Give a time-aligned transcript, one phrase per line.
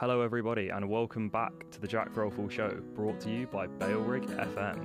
[0.00, 4.26] Hello, everybody, and welcome back to the Jack Throwful Show, brought to you by Bailrig
[4.54, 4.78] FM.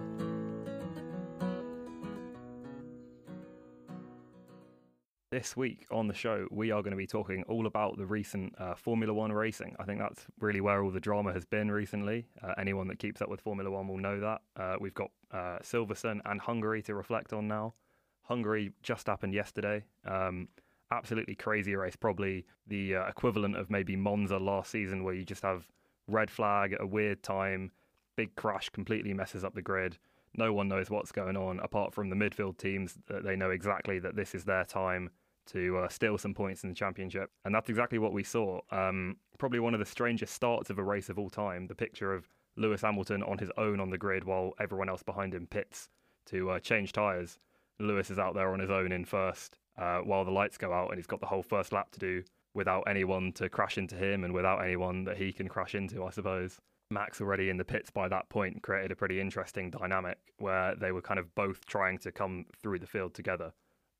[5.29, 8.55] This week on the show, we are going to be talking all about the recent
[8.57, 9.75] uh, Formula One racing.
[9.77, 12.25] I think that's really where all the drama has been recently.
[12.41, 14.41] Uh, anyone that keeps up with Formula One will know that.
[14.57, 17.75] Uh, we've got uh, Silverstone and Hungary to reflect on now.
[18.23, 19.83] Hungary just happened yesterday.
[20.05, 20.47] Um,
[20.93, 25.43] absolutely crazy race, probably the uh, equivalent of maybe Monza last season, where you just
[25.43, 25.67] have
[26.07, 27.71] red flag at a weird time,
[28.15, 29.97] big crash completely messes up the grid.
[30.35, 32.97] No one knows what's going on apart from the midfield teams.
[33.07, 35.09] That they know exactly that this is their time
[35.47, 38.61] to uh, steal some points in the championship, and that's exactly what we saw.
[38.71, 41.67] Um, probably one of the strangest starts of a race of all time.
[41.67, 45.33] The picture of Lewis Hamilton on his own on the grid while everyone else behind
[45.33, 45.89] him pits
[46.27, 47.39] to uh, change tyres.
[47.79, 50.89] Lewis is out there on his own in first uh, while the lights go out,
[50.89, 52.23] and he's got the whole first lap to do
[52.53, 56.11] without anyone to crash into him and without anyone that he can crash into, I
[56.11, 56.59] suppose.
[56.91, 60.91] Max already in the pits by that point created a pretty interesting dynamic where they
[60.91, 63.51] were kind of both trying to come through the field together.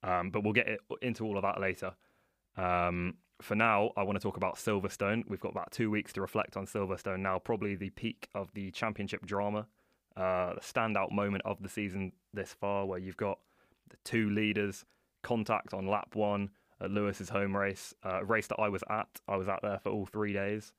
[0.03, 1.93] Um, but we'll get into all of that later.
[2.57, 5.23] Um, for now, I want to talk about Silverstone.
[5.27, 8.69] We've got about two weeks to reflect on Silverstone now, probably the peak of the
[8.71, 9.65] championship drama,
[10.15, 13.39] uh, the standout moment of the season this far, where you've got
[13.89, 14.85] the two leaders
[15.23, 19.07] contact on lap one at Lewis's home race, uh, race that I was at.
[19.27, 20.73] I was out there for all three days,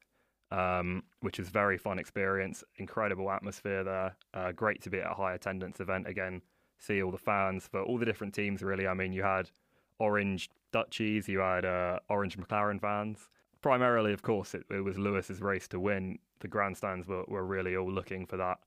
[0.50, 2.62] um, which was very fun experience.
[2.76, 4.16] Incredible atmosphere there.
[4.32, 6.42] Uh, great to be at a high attendance event again.
[6.78, 8.62] See all the fans for all the different teams.
[8.62, 9.50] Really, I mean, you had
[9.98, 13.28] orange Dutchies, you had uh, orange McLaren fans.
[13.62, 16.18] Primarily, of course, it, it was Lewis's race to win.
[16.40, 18.58] The grandstands were, were really all looking for that,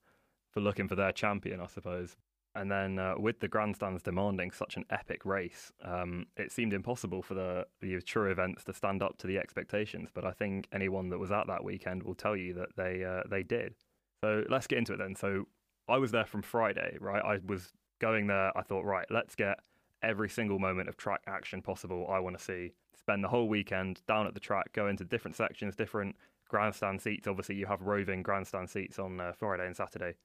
[0.50, 2.16] for looking for their champion, I suppose.
[2.58, 7.22] And then uh, with the grandstands demanding such an epic race, um, it seemed impossible
[7.22, 10.09] for the, the true events to stand up to the expectations.
[10.14, 13.23] But I think anyone that was at that weekend will tell you that they uh,
[13.30, 13.75] they did.
[14.23, 15.16] So let's get into it then.
[15.16, 15.45] So
[15.88, 17.23] I was there from Friday, right?
[17.23, 18.58] I was going there.
[18.58, 19.60] I thought, right, let's get
[20.02, 22.08] every single moment of track action possible.
[22.10, 22.73] I want to see.
[22.95, 26.15] Spend the whole weekend down at the track, go into different sections, different
[26.49, 27.27] grandstand seats.
[27.27, 30.15] Obviously, you have roving grandstand seats on uh, Friday and Saturday.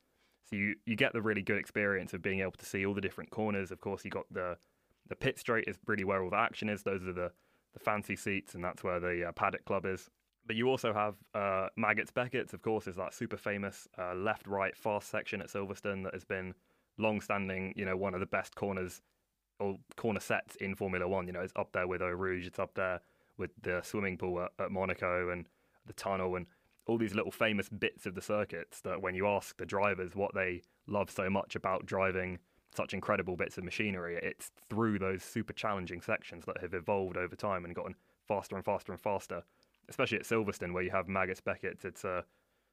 [0.49, 3.01] So you, you get the really good experience of being able to see all the
[3.01, 3.71] different corners.
[3.71, 4.57] Of course, you got the
[5.09, 6.83] the pit straight is really where all the action is.
[6.83, 7.33] Those are the
[7.73, 10.11] the fancy seats, and that's where the uh, paddock club is.
[10.47, 14.47] But you also have uh, Maggotts Becketts, of course, is that super famous uh, left
[14.47, 16.55] right fast section at Silverstone that has been
[16.99, 19.01] long standing, you know, one of the best corners
[19.61, 21.27] or corner sets in Formula One.
[21.27, 23.01] You know, it's up there with Eau Rouge, it's up there
[23.39, 25.47] with the swimming pool at, at Monaco and
[25.87, 26.47] the tunnel and
[26.87, 30.35] all these little famous bits of the circuits that when you ask the drivers what
[30.35, 32.39] they love so much about driving
[32.75, 37.37] such incredible bits of machinery, it's through those super challenging sections that have evolved over
[37.37, 37.95] time and gotten
[38.27, 39.43] faster and faster and faster.
[39.89, 42.25] Especially at Silverstone, where you have Maggotts Beckett, it's a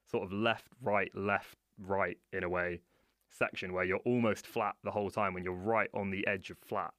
[0.10, 2.82] sort of left, right, left, right in a way
[3.32, 6.58] section where you're almost flat the whole time when you're right on the edge of
[6.58, 6.94] flat.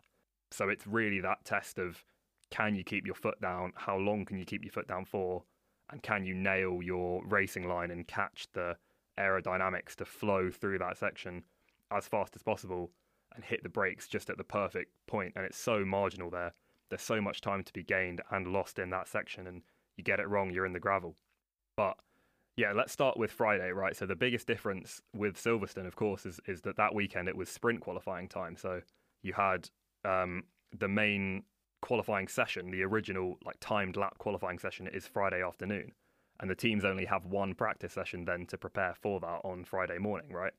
[0.50, 2.04] So it's really that test of
[2.50, 3.72] can you keep your foot down?
[3.76, 5.44] How long can you keep your foot down for?
[5.92, 8.76] And can you nail your racing line and catch the
[9.18, 11.42] aerodynamics to flow through that section
[11.90, 12.90] as fast as possible
[13.34, 15.32] and hit the brakes just at the perfect point?
[15.36, 16.52] And it's so marginal there.
[16.88, 19.62] There's so much time to be gained and lost in that section and
[19.96, 21.16] you get it wrong you're in the gravel.
[21.76, 21.96] But
[22.56, 23.96] yeah let's start with friday right?
[23.96, 27.48] So the biggest difference with silverstone of course is, is that that weekend it was
[27.48, 28.56] sprint qualifying time.
[28.56, 28.80] So
[29.22, 29.68] you had
[30.04, 30.44] um,
[30.76, 31.44] the main
[31.80, 35.92] qualifying session, the original like timed lap qualifying session is Friday afternoon.
[36.40, 39.98] And the teams only have one practice session then to prepare for that on Friday
[39.98, 40.54] morning, right?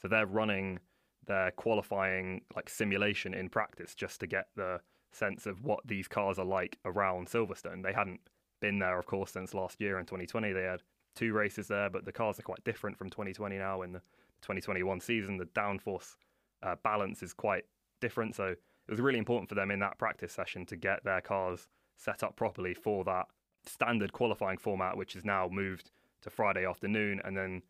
[0.00, 0.78] So they're running
[1.26, 4.80] their qualifying like simulation in practice just to get the
[5.12, 7.82] sense of what these cars are like around Silverstone.
[7.82, 8.20] They hadn't
[8.60, 10.52] been there, of course, since last year in 2020.
[10.52, 10.82] They had
[11.14, 13.82] two races there, but the cars are quite different from 2020 now.
[13.82, 14.00] In the
[14.42, 16.16] 2021 season, the downforce
[16.62, 17.64] uh, balance is quite
[18.00, 18.34] different.
[18.34, 18.54] So
[18.88, 22.22] it was really important for them in that practice session to get their cars set
[22.22, 23.26] up properly for that
[23.66, 25.90] standard qualifying format, which is now moved
[26.22, 27.20] to Friday afternoon.
[27.22, 27.62] And then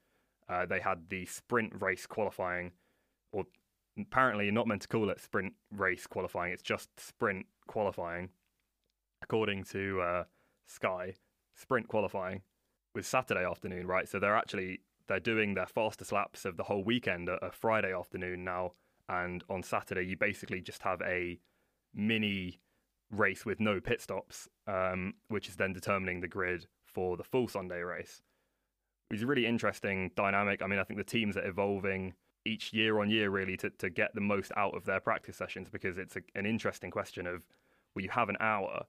[0.48, 2.70] uh, they had the sprint race qualifying,
[3.32, 3.44] or
[3.98, 8.28] apparently you're not meant to call it sprint race qualifying, it's just sprint qualifying,
[9.20, 10.24] according to uh,
[10.66, 11.14] Sky.
[11.54, 12.42] Sprint qualifying
[12.94, 14.08] was Saturday afternoon, right?
[14.08, 18.44] So they're actually they're doing their fastest laps of the whole weekend a Friday afternoon
[18.44, 18.72] now
[19.08, 21.38] and on Saturday you basically just have a
[21.94, 22.60] mini
[23.10, 27.48] race with no pit stops, um, which is then determining the grid for the full
[27.48, 28.22] Sunday race.
[29.10, 30.62] It's a really interesting dynamic.
[30.62, 32.14] I mean, I think the teams are evolving
[32.44, 35.68] each year on year really to, to get the most out of their practice sessions
[35.70, 37.42] because it's a, an interesting question of
[37.94, 38.84] well, you have an hour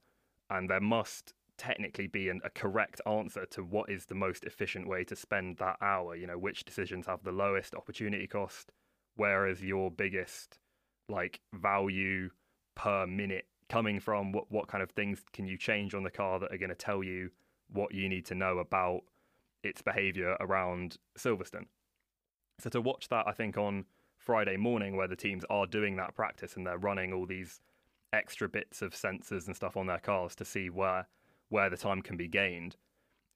[0.50, 4.88] and there must technically be an, a correct answer to what is the most efficient
[4.88, 6.16] way to spend that hour.
[6.16, 8.71] You know, which decisions have the lowest opportunity cost,
[9.19, 10.60] where is your biggest
[11.10, 12.30] like value
[12.75, 14.31] per minute coming from?
[14.31, 16.75] What what kind of things can you change on the car that are going to
[16.75, 17.30] tell you
[17.71, 19.01] what you need to know about
[19.62, 21.66] its behavior around Silverstone?
[22.60, 23.86] So to watch that, I think on
[24.18, 27.60] Friday morning where the teams are doing that practice and they're running all these
[28.13, 31.07] extra bits of sensors and stuff on their cars to see where
[31.50, 32.77] where the time can be gained,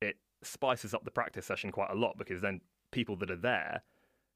[0.01, 3.81] it spices up the practice session quite a lot because then people that are there,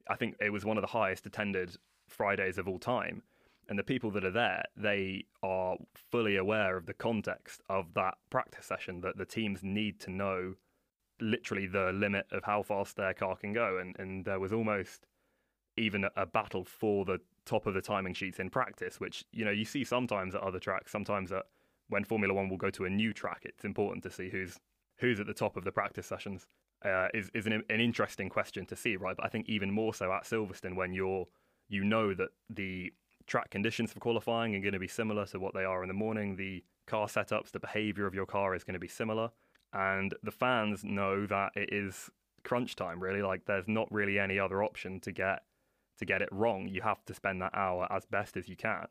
[0.09, 1.75] I think it was one of the highest attended
[2.07, 3.23] Fridays of all time.
[3.69, 5.75] And the people that are there, they are
[6.09, 10.53] fully aware of the context of that practice session that the teams need to know
[11.19, 13.77] literally the limit of how fast their car can go.
[13.77, 15.05] And, and there was almost
[15.75, 19.51] even a, battle for the top of the timing sheets in practice, which, you know,
[19.51, 21.43] you see sometimes at other tracks, sometimes at
[21.89, 24.59] when Formula One will go to a new track, it's important to see who's
[24.99, 26.47] who's at the top of the practice sessions.
[26.85, 29.15] Uh, is is an, an interesting question to see, right?
[29.15, 31.25] But I think even more so at Silverstone when you're
[31.69, 32.93] you know that the
[33.25, 35.93] track conditions for qualifying are going to be similar to what they are in the
[35.93, 36.35] morning.
[36.35, 39.31] The car setups, the behavior of your car is going to be similar,
[39.73, 42.09] and the fans know that it is
[42.43, 43.01] crunch time.
[43.01, 45.43] Really, like there's not really any other option to get
[45.97, 46.67] to get it wrong.
[46.67, 48.85] You have to spend that hour as best as you can,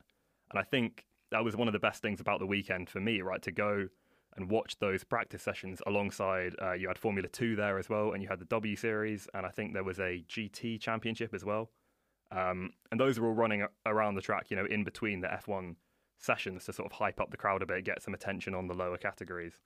[0.50, 3.20] and I think that was one of the best things about the weekend for me,
[3.20, 3.42] right?
[3.42, 3.88] To go
[4.36, 6.54] and watch those practice sessions alongside.
[6.60, 9.46] Uh, you had Formula Two there as well, and you had the W Series, and
[9.46, 11.70] I think there was a GT Championship as well.
[12.30, 15.76] Um, and those are all running around the track, you know, in between the F1
[16.18, 18.74] sessions to sort of hype up the crowd a bit, get some attention on the
[18.74, 19.60] lower categories.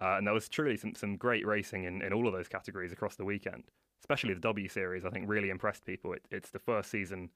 [0.00, 2.92] Uh, and there was truly some, some great racing in, in all of those categories
[2.92, 3.64] across the weekend,
[4.00, 5.04] especially the W Series.
[5.04, 6.12] I think really impressed people.
[6.12, 7.30] It, it's the first season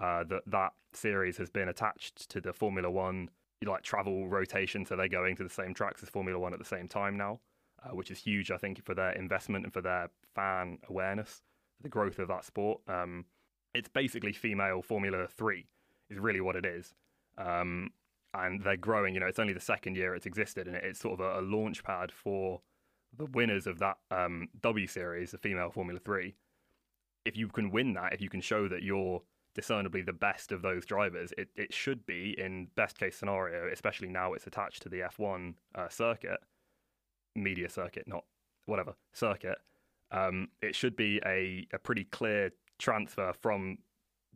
[0.00, 3.30] uh, that that series has been attached to the Formula One
[3.66, 6.64] like travel rotation, so they're going to the same tracks as Formula One at the
[6.64, 7.40] same time now,
[7.84, 11.42] uh, which is huge, I think, for their investment and for their fan awareness,
[11.80, 12.80] the growth of that sport.
[12.88, 13.26] Um,
[13.74, 15.66] it's basically female Formula Three,
[16.10, 16.94] is really what it is.
[17.38, 17.90] Um,
[18.34, 19.14] and they're growing.
[19.14, 21.42] You know, it's only the second year it's existed, and it's sort of a, a
[21.42, 22.60] launch pad for
[23.16, 26.34] the winners of that um, W series, the female Formula Three.
[27.24, 29.22] If you can win that, if you can show that you're
[29.54, 31.32] discernibly the best of those drivers.
[31.36, 35.54] It it should be in best case scenario, especially now it's attached to the F1
[35.74, 36.38] uh, circuit,
[37.34, 38.24] media circuit, not
[38.66, 39.58] whatever circuit.
[40.10, 43.78] Um, it should be a, a pretty clear transfer from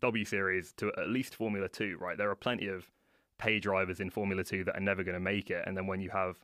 [0.00, 1.96] W Series to at least Formula Two.
[2.00, 2.90] Right, there are plenty of
[3.38, 6.00] pay drivers in Formula Two that are never going to make it, and then when
[6.00, 6.38] you have,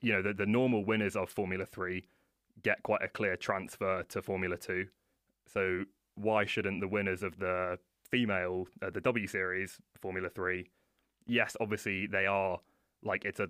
[0.00, 2.08] you know, the, the normal winners of Formula Three
[2.62, 4.86] get quite a clear transfer to Formula Two.
[5.46, 5.84] So
[6.14, 7.78] why shouldn't the winners of the
[8.10, 10.70] female, uh, the W Series Formula Three,
[11.26, 12.60] yes, obviously they are
[13.02, 13.48] like it's a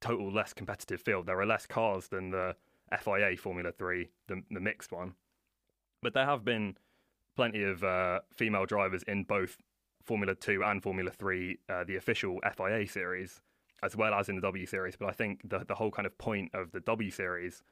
[0.00, 1.26] total less competitive field.
[1.26, 2.56] There are less cars than the
[2.98, 5.14] FIA Formula Three, the, the mixed one,
[6.02, 6.76] but there have been
[7.36, 9.56] plenty of uh, female drivers in both
[10.04, 13.40] Formula Two and Formula Three, uh, the official FIA series,
[13.82, 14.96] as well as in the W Series.
[14.96, 17.62] But I think the the whole kind of point of the W Series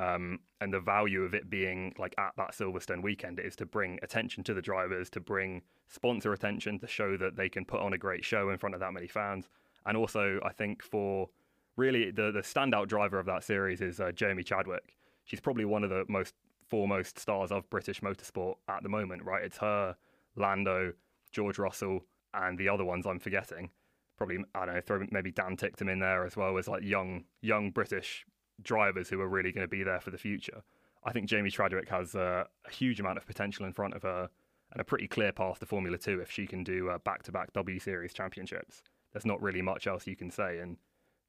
[0.00, 3.98] um, and the value of it being like at that Silverstone weekend is to bring
[4.02, 7.92] attention to the drivers, to bring sponsor attention, to show that they can put on
[7.92, 9.50] a great show in front of that many fans.
[9.84, 11.28] And also, I think for
[11.76, 14.96] really the, the standout driver of that series is uh, Jamie Chadwick.
[15.24, 16.34] She's probably one of the most
[16.66, 19.44] foremost stars of British motorsport at the moment, right?
[19.44, 19.96] It's her,
[20.34, 20.94] Lando,
[21.30, 23.68] George Russell, and the other ones I'm forgetting.
[24.16, 27.24] Probably I don't know, throw maybe Dan Ticktum in there as well as like young
[27.42, 28.24] young British
[28.62, 30.62] drivers who are really going to be there for the future.
[31.04, 34.28] I think Jamie Chadwick has a huge amount of potential in front of her
[34.72, 37.52] and a pretty clear path to Formula Two if she can do back to back
[37.54, 38.82] W Series championships.
[39.12, 40.76] There's not really much else you can say, and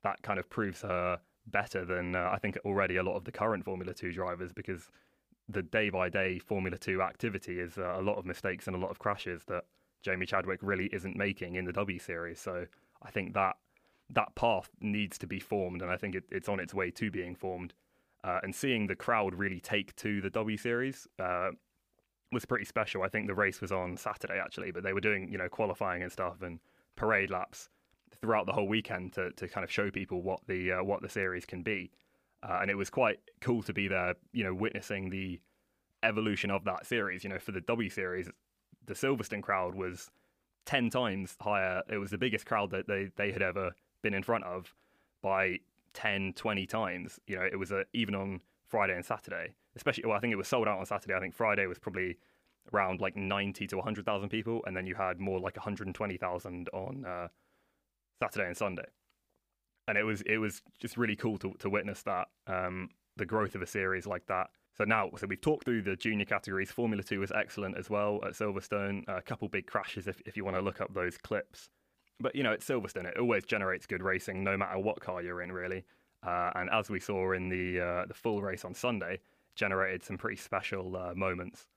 [0.04, 3.32] that kind of proves her better than uh, I think already a lot of the
[3.32, 4.90] current Formula Two drivers because
[5.50, 8.80] the day by day Formula Two activity is uh, a lot of mistakes and a
[8.80, 9.64] lot of crashes that
[10.04, 12.40] Jamie Chadwick really isn't making in the W Series.
[12.40, 12.66] So
[13.02, 13.56] I think that
[14.13, 17.12] that path needs to be formed, and I think it, it's on its way to
[17.12, 17.74] being formed.
[18.24, 21.50] Uh, and seeing the crowd really take to the W Series uh,
[22.32, 23.01] was pretty special.
[23.01, 26.03] I think the race was on Saturday actually, but they were doing you know qualifying
[26.03, 26.60] and stuff and
[26.96, 27.70] parade laps
[28.22, 31.10] throughout the whole weekend to, to kind of show people what the uh, what the
[31.10, 31.91] series can be.
[32.44, 35.39] Uh, and it was quite cool to be there, you know, witnessing the
[36.03, 37.24] evolution of that series.
[37.24, 38.30] You know, for the W Series,
[38.86, 40.10] the Silverstone crowd was
[40.65, 41.82] ten times higher.
[41.89, 44.74] It was the biggest crowd that they, they had ever been in front of
[45.22, 45.60] by
[45.93, 47.20] 10, 20 times.
[47.27, 50.38] You know, it was a, even on Friday and Saturday, especially, well, I think it
[50.38, 51.13] was sold out on Saturday.
[51.15, 52.17] I think Friday was probably
[52.74, 54.62] around like 90 to 100,000 people.
[54.65, 57.27] And then you had more like 120,000 on uh,
[58.22, 58.86] Saturday and Sunday.
[59.88, 63.55] and it was it was just really cool to to witness that um, the growth
[63.55, 64.50] of a series like that.
[64.77, 66.72] So now, so we've talked through the junior categories.
[66.72, 69.03] Formula Two was excellent as well at Silverstone.
[69.08, 71.70] a couple big crashes if if you want to look up those clips.
[72.22, 75.42] But you know, at Silverstone, it always generates good racing, no matter what car you're
[75.42, 75.86] in, really.
[76.24, 79.20] Uh, and as we saw in the uh, the full race on Sunday,
[79.56, 81.68] generated some pretty special uh, moments.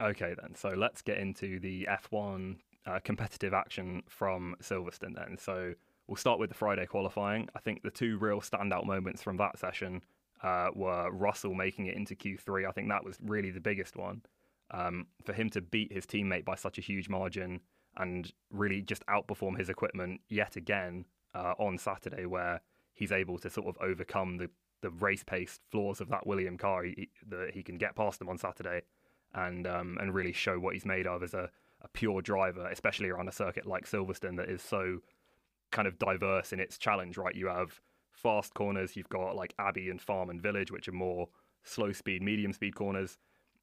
[0.00, 2.56] Okay, then, so let's get into the F1
[2.86, 5.14] uh, competitive action from Silverstone.
[5.14, 5.74] Then, so
[6.06, 7.48] we'll start with the Friday qualifying.
[7.56, 10.02] I think the two real standout moments from that session
[10.42, 12.68] uh, were Russell making it into Q3.
[12.68, 14.22] I think that was really the biggest one.
[14.70, 17.60] Um, for him to beat his teammate by such a huge margin
[17.98, 22.60] and really just outperform his equipment yet again uh, on Saturday, where
[22.94, 24.48] he's able to sort of overcome the,
[24.80, 26.84] the race pace flaws of that William car.
[26.84, 28.82] He, that he can get past them on Saturday
[29.34, 31.50] and um, and really show what he's made of as a,
[31.82, 34.98] a pure driver, especially around a circuit like Silverstone that is so
[35.70, 37.18] kind of diverse in its challenge.
[37.18, 37.80] Right, you have
[38.12, 41.28] fast corners, you've got like Abbey and Farm and Village, which are more
[41.62, 43.18] slow speed, medium speed corners.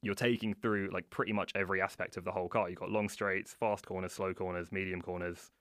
[0.05, 2.69] You're taking through like pretty much every aspect of the whole car.
[2.69, 5.51] You've got long straights, fast corners, slow corners, medium corners,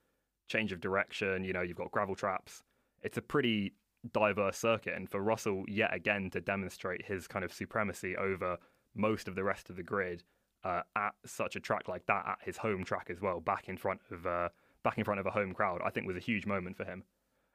[0.49, 1.43] change of direction.
[1.43, 2.63] You know, you've got gravel traps
[3.05, 3.75] it's a pretty
[4.13, 4.95] diverse circuit.
[4.97, 8.57] And for Russell, yet again, to demonstrate his kind of supremacy over
[8.97, 10.25] most of the rest of the grid
[10.65, 13.77] uh, at such a track like that, at his home track as well, back in
[13.77, 14.49] front of uh,
[14.83, 17.05] back in front of a home crowd, I think was a huge moment for him.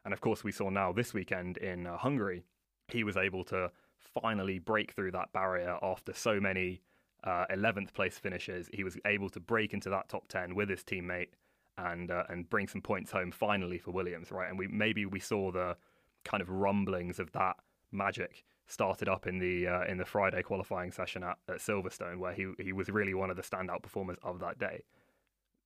[0.05, 2.43] And of course, we saw now this weekend in uh, Hungary,
[2.87, 6.81] he was able to finally break through that barrier after so many
[7.23, 8.69] uh, 11th place finishes.
[8.73, 11.29] He was able to break into that top 10 with his teammate
[11.77, 14.49] and uh, and bring some points home finally for Williams, right?
[14.49, 15.77] And we maybe we saw the
[16.25, 17.57] kind of rumblings of that
[17.91, 22.33] magic started up in the uh, in the Friday qualifying session at, at Silverstone, where
[22.33, 24.83] he he was really one of the standout performers of that day.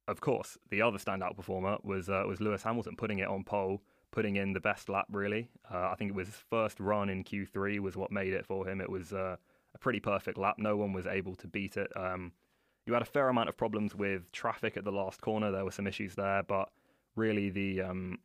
[0.07, 3.81] Of course, the other standout performer was uh, was Lewis Hamilton putting it on pole,
[4.13, 5.07] putting in the best lap.
[5.11, 8.45] Really, uh, I think it was his first run in Q3 was what made it
[8.45, 8.79] for him.
[8.79, 9.35] It was uh,
[9.75, 10.55] a pretty perfect lap.
[10.57, 11.91] No one was able to beat it.
[11.97, 12.31] Um,
[12.85, 15.51] you had a fair amount of problems with traffic at the last corner.
[15.51, 16.69] There were some issues there, but
[17.15, 18.19] really the um,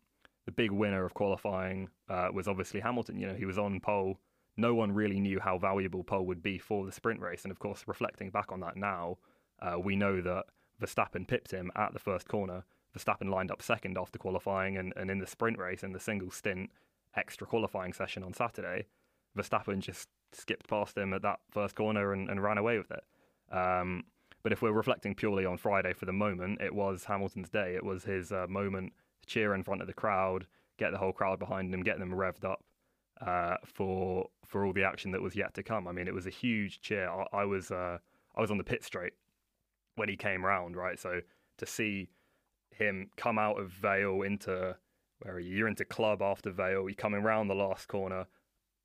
[0.47, 3.18] the big winner of qualifying uh, was obviously Hamilton.
[3.18, 4.18] You know, he was on pole.
[4.57, 7.59] No one really knew how valuable pole would be for the sprint race, and of
[7.59, 9.18] course, reflecting back on that now,
[9.61, 10.45] uh, we know that
[10.80, 12.64] Verstappen pipped him at the first corner.
[12.99, 16.31] Verstappen lined up second after qualifying, and, and in the sprint race, in the single
[16.31, 16.71] stint
[17.14, 18.87] extra qualifying session on Saturday,
[19.37, 23.05] Verstappen just skipped past him at that first corner and, and ran away with it.
[23.55, 24.05] Um,
[24.43, 27.75] but if we're reflecting purely on Friday for the moment, it was Hamilton's day.
[27.75, 30.47] It was his uh, moment to cheer in front of the crowd,
[30.78, 32.64] get the whole crowd behind him, get them revved up
[33.21, 35.87] uh, for for all the action that was yet to come.
[35.87, 37.09] I mean, it was a huge cheer.
[37.11, 37.99] I, I was uh,
[38.37, 39.12] I was on the pit straight
[39.97, 40.99] when he came round, right?
[40.99, 41.21] So
[41.59, 42.09] to see
[42.71, 44.77] him come out of Vale into
[45.21, 45.57] where are you?
[45.57, 46.89] You're into club after Vale.
[46.89, 48.27] You're coming round the last corner,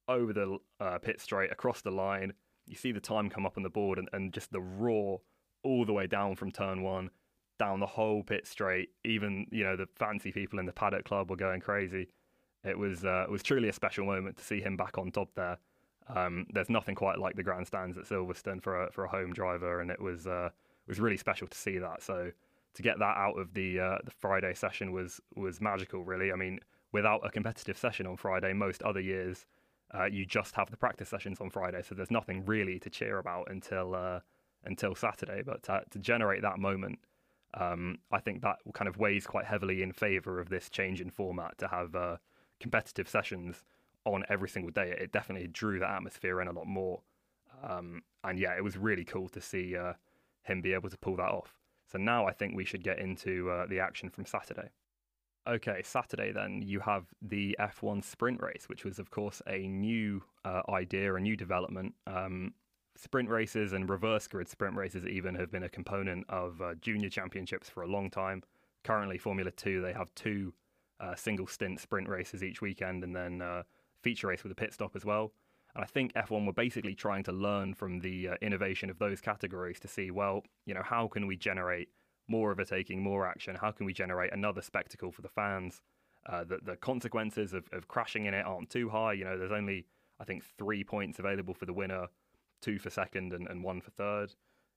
[0.08, 2.34] over the uh, pit straight, across the line.
[2.66, 5.22] You see the time come up on the board, and, and just the roar
[5.64, 7.10] all the way down from turn one,
[7.60, 8.90] down the whole pit straight.
[9.06, 12.10] Even you know the fancy people in the paddock club were going crazy.
[12.64, 15.30] It was uh, it was truly a special moment to see him back on top
[15.36, 15.58] there.
[16.08, 19.82] Um, there's nothing quite like the grandstands at Silverstone for a for a home driver,
[19.82, 22.02] and it was uh, it was really special to see that.
[22.02, 22.32] So
[22.76, 26.04] to get that out of the uh, the Friday session was was magical.
[26.04, 26.60] Really, I mean,
[26.92, 29.46] without a competitive session on Friday, most other years
[29.94, 33.20] uh, you just have the practice sessions on Friday, so there's nothing really to cheer
[33.20, 34.20] about until uh,
[34.64, 35.44] until Saturday.
[35.46, 37.00] But to, to generate that moment,
[37.54, 41.12] um, I think that kind of weighs quite heavily in favour of this change in
[41.12, 42.18] format to have uh,
[42.60, 43.64] competitive sessions
[44.06, 44.96] on every single day.
[45.00, 47.02] It definitely drew that atmosphere in a lot more.
[47.64, 49.94] Um, and yeah, it was really cool to see uh,
[50.42, 51.54] him be able to pull that off.
[51.94, 54.70] So now I think we should get into uh, the action from Saturday.
[55.48, 60.24] Okay, Saturday then you have the F1 sprint race, which was of course a new
[60.44, 61.94] uh, idea, a new development.
[62.08, 62.56] Um,
[62.96, 67.10] sprint races and reverse grid sprint races even have been a component of uh, junior
[67.10, 68.42] championships for a long time.
[68.84, 70.52] Currently, Formula Two they have two
[71.00, 73.64] uh, single stint sprint races each weekend, and then uh,
[74.02, 75.32] feature race with a pit stop as well.
[75.76, 79.22] And I think F1 were basically trying to learn from the uh, innovation of those
[79.22, 81.90] categories to see, well, you know, how can we generate
[82.28, 83.56] more overtaking, more action?
[83.56, 85.82] How can we generate another spectacle for the fans?
[86.26, 89.14] Uh, the, the consequences of, of crashing in it aren't too high.
[89.14, 89.86] You know, there's only
[90.20, 92.08] I think three points available for the winner
[92.62, 94.34] two for second and, and one for third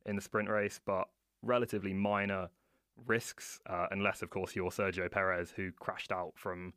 [0.07, 1.09] in the sprint race, but
[1.43, 2.49] relatively minor
[3.07, 6.73] risks, uh, unless, of course, you're Sergio Perez, who crashed out from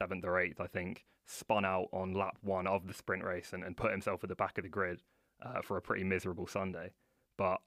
[0.00, 3.64] seventh or eighth, I think, spun out on lap one of the sprint race and,
[3.64, 5.02] and put himself at the back of the grid
[5.44, 6.92] uh, for a pretty miserable Sunday.
[7.36, 7.58] But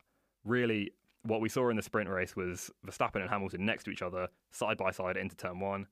[0.43, 0.91] really,
[1.23, 4.27] what we saw in the sprint race was Verstappen and Hamilton next to each other,
[4.51, 5.87] side by side into turn one.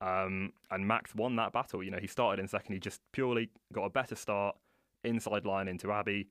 [0.00, 1.82] Um, and Max won that battle.
[1.82, 2.74] You know, he started in second.
[2.74, 4.56] He just purely got a better start
[5.04, 6.28] inside line into Abbey,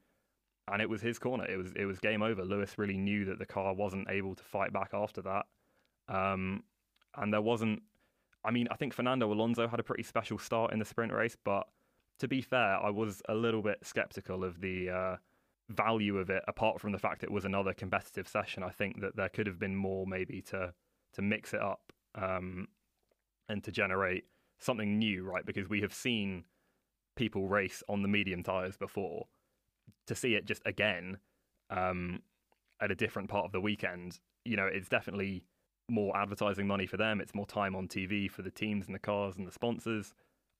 [0.71, 1.45] and it was his corner.
[1.45, 2.43] It was it was game over.
[2.43, 5.45] Lewis really knew that the car wasn't able to fight back after that,
[6.07, 6.63] um,
[7.15, 7.81] and there wasn't.
[8.45, 11.35] I mean, I think Fernando Alonso had a pretty special start in the sprint race,
[11.43, 11.67] but
[12.19, 15.15] to be fair, I was a little bit skeptical of the uh,
[15.69, 16.43] value of it.
[16.47, 19.59] Apart from the fact it was another competitive session, I think that there could have
[19.59, 20.73] been more maybe to
[21.13, 22.67] to mix it up um,
[23.47, 24.25] and to generate
[24.59, 25.45] something new, right?
[25.45, 26.43] Because we have seen
[27.15, 29.27] people race on the medium tires before.
[30.07, 31.17] To see it just again
[31.69, 32.21] um,
[32.81, 35.43] at a different part of the weekend, you know, it's definitely
[35.89, 37.21] more advertising money for them.
[37.21, 40.13] It's more time on TV for the teams and the cars and the sponsors.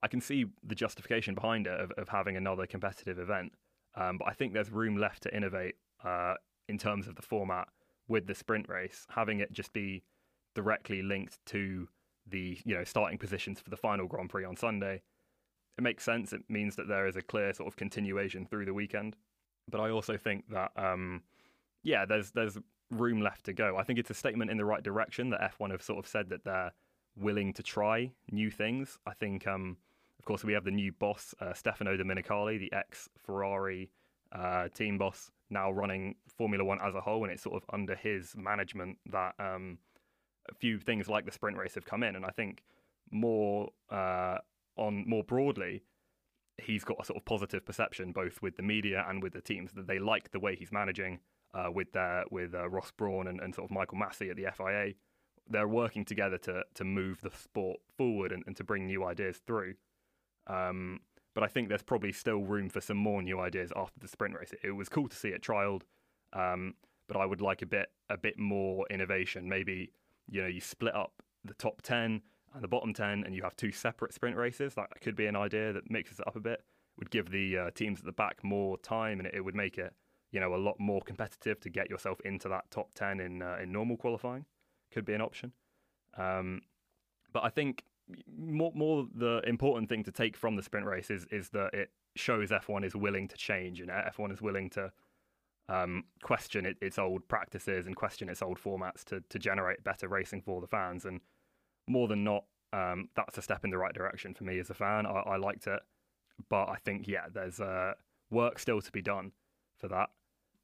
[0.04, 3.54] I can see the justification behind it of, of having another competitive event.
[3.96, 6.36] Um, but I think there's room left to innovate uh,
[6.68, 7.68] in terms of the format
[8.08, 10.04] with the sprint race, having it just be
[10.54, 11.88] directly linked to
[12.28, 15.02] the you know starting positions for the final Grand Prix on Sunday.
[15.78, 16.34] It makes sense.
[16.34, 19.16] It means that there is a clear sort of continuation through the weekend.
[19.70, 21.24] But I also think that um,
[21.84, 22.58] yeah, there's there's
[22.92, 23.78] room left to go.
[23.78, 26.30] I think it's a statement in the right direction that F1 have sort of said
[26.30, 26.72] that they're
[27.16, 29.00] willing to try new things.
[29.06, 29.78] I think um,
[30.20, 33.92] of course, we have the new boss, uh, Stefano Domenicali, the ex Ferrari
[34.32, 37.96] uh, team boss, now running Formula One as a whole, and it's sort of under
[37.96, 39.78] his management that um,
[40.50, 42.16] a few things like the sprint race have come in.
[42.16, 42.64] And I think
[43.12, 44.38] more uh,
[44.78, 45.84] on more broadly,
[46.58, 49.74] he's got a sort of positive perception both with the media and with the teams
[49.74, 51.20] that they like the way he's managing
[51.56, 54.46] uh, with their with uh, Ross Brawn and, and sort of Michael Masi at the
[54.56, 54.94] FIA.
[55.48, 59.42] They're working together to to move the sport forward and, and to bring new ideas
[59.46, 59.76] through.
[60.48, 61.00] Um,
[61.34, 64.36] but I think there's probably still room for some more new ideas after the sprint
[64.36, 64.54] race.
[64.64, 65.82] It, was cool to see it trialed,
[66.34, 66.76] um,
[67.08, 69.48] but I would like a bit a bit more innovation.
[69.48, 69.92] Maybe
[70.30, 72.22] you know you split up the top ten
[72.54, 74.74] and the bottom ten, and you have two separate sprint races.
[74.76, 76.64] That could be an idea that mixes it up a bit.
[76.98, 79.78] Would give the uh, teams at the back more time, and it, it, would make
[79.78, 79.94] it
[80.36, 83.58] you know a lot more competitive to get yourself into that top ten in uh,
[83.64, 84.46] in normal qualifying.
[84.92, 85.54] Could be an option.
[86.18, 86.62] Um,
[87.32, 87.86] but I think
[88.38, 91.90] more more the important thing to take from the sprint race is is that it
[92.18, 94.92] shows F1 is willing to change and F1 is willing to
[95.68, 100.10] um, question it, its old practices and question its old formats to to generate better
[100.10, 101.06] racing for the fans.
[101.06, 101.22] And
[101.88, 102.44] more than not,
[102.74, 105.06] um, that's a step in the right direction for me as a fan.
[105.06, 105.80] I, I liked it,
[106.50, 107.94] but I think yeah, there's uh,
[108.30, 109.32] work still to be done
[109.78, 110.10] for that.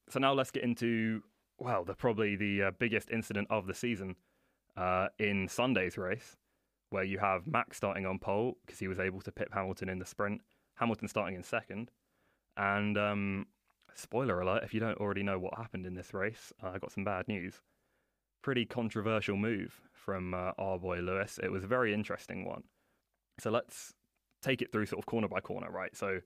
[0.09, 1.23] So now let's get into
[1.61, 4.15] well, the probably the uh, biggest incident of the season
[4.75, 6.35] uh, in Sunday's race
[6.89, 9.99] where you have Max starting on pole because he was able to pip Hamilton in
[9.99, 10.41] the sprint,
[10.75, 11.91] Hamilton starting in second.
[12.57, 13.45] And um,
[13.93, 16.91] spoiler alert, if you don't already know what happened in this race, uh, I got
[16.91, 17.61] some bad news.
[18.41, 21.39] Pretty controversial move from uh, our boy Lewis.
[21.41, 22.63] It was a very interesting one.
[23.39, 23.93] So let's
[24.41, 25.95] take it through sort of corner by corner, right?
[25.95, 26.19] So,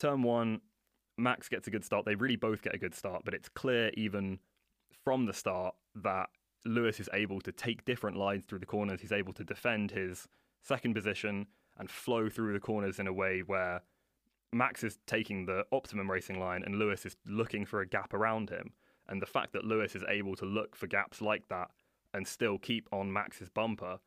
[0.00, 0.60] turn one,
[1.18, 2.04] Max gets a good start.
[2.04, 4.38] They really both get a good start, but it's clear even
[5.04, 6.28] from the start that
[6.64, 9.00] Lewis is able to take different lines through the corners.
[9.00, 10.28] He's able to defend his
[10.62, 11.46] second position
[11.78, 13.82] and flow through the corners in a way where
[14.52, 18.50] Max is taking the optimum racing line and Lewis is looking for a gap around
[18.50, 18.72] him.
[19.08, 21.70] And the fact that Lewis is able to look for gaps like that
[22.12, 23.98] and still keep on Max's bumper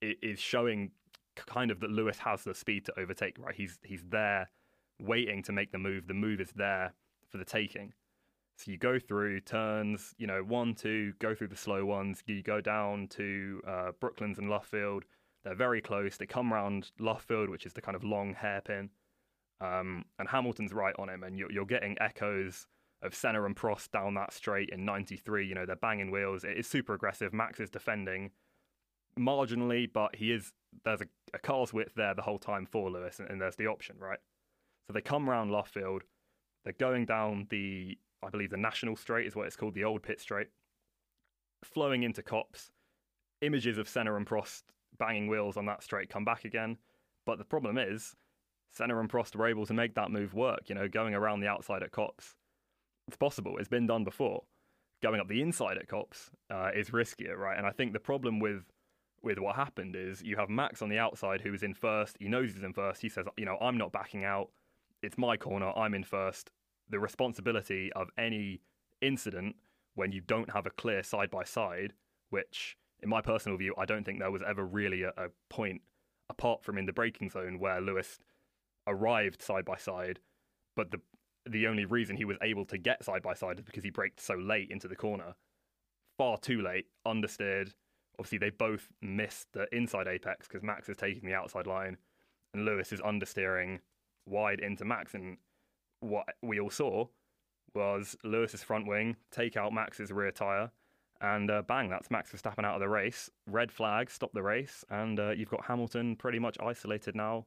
[0.00, 0.90] is showing
[1.36, 3.54] kind of that Lewis has the speed to overtake, right?
[3.54, 4.48] He's he's there
[5.00, 6.06] waiting to make the move.
[6.06, 6.94] The move is there
[7.28, 7.92] for the taking.
[8.56, 12.22] So you go through turns, you know, one, two, go through the slow ones.
[12.26, 15.02] You go down to uh, Brooklands and Luffield.
[15.44, 16.18] They're very close.
[16.18, 18.90] They come round Luffield, which is the kind of long hairpin.
[19.62, 22.66] Um, and Hamilton's right on him, and you're, you're, getting echoes
[23.02, 25.46] of Senna and Prost down that straight in 93.
[25.46, 26.44] You know, they're banging wheels.
[26.44, 27.32] It is super aggressive.
[27.34, 28.30] Max is defending
[29.18, 30.52] marginally, but he is
[30.84, 33.66] there's a, a car's width there the whole time for Lewis, and, and there's the
[33.66, 34.18] option, right?
[34.90, 36.00] So they come round Luffield.
[36.64, 40.02] They're going down the I believe the National Straight is what it's called, the old
[40.02, 40.48] pit straight,
[41.62, 42.72] flowing into Copse.
[43.40, 44.62] Images of Senna and Prost
[44.98, 46.76] banging wheels on that straight come back again.
[47.24, 48.16] But the problem is,
[48.72, 51.46] Senna and Prost were able to make that move work, you know, going around the
[51.46, 52.34] outside at Copse.
[53.06, 54.42] It's possible, it's been done before.
[55.04, 57.56] Going up the inside at Copse uh, is riskier, right?
[57.56, 58.64] And I think the problem with
[59.22, 62.16] with what happened is you have Max on the outside who is in first.
[62.18, 63.00] He knows he's in first.
[63.00, 64.50] He says, you know, I'm not backing out.
[65.02, 65.72] It's my corner.
[65.76, 66.50] I'm in first.
[66.88, 68.60] The responsibility of any
[69.00, 69.56] incident
[69.94, 71.94] when you don't have a clear side by side,
[72.30, 75.82] which, in my personal view, I don't think there was ever really a, a point
[76.28, 78.18] apart from in the braking zone where Lewis
[78.86, 80.20] arrived side by side,
[80.76, 81.00] but the
[81.48, 84.20] the only reason he was able to get side by side is because he braked
[84.20, 85.34] so late into the corner,
[86.18, 87.72] far too late, understeered,
[88.20, 91.96] Obviously, they both missed the inside apex because Max is taking the outside line
[92.52, 93.78] and Lewis is understeering
[94.26, 95.14] wide into Max.
[95.14, 95.38] And
[96.00, 97.06] what we all saw
[97.74, 100.70] was Lewis's front wing take out Max's rear tyre.
[101.20, 103.28] And uh, bang, that's Max Verstappen out of the race.
[103.46, 107.44] Red flag, stop the race, and uh, you've got Hamilton pretty much isolated now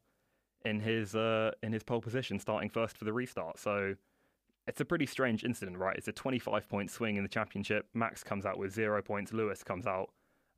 [0.64, 3.58] in his uh, in his pole position, starting first for the restart.
[3.58, 3.96] So
[4.68, 5.96] it's a pretty strange incident, right?
[5.98, 7.88] It's a 25 point swing in the championship.
[7.94, 9.34] Max comes out with zero points.
[9.34, 10.12] Lewis comes out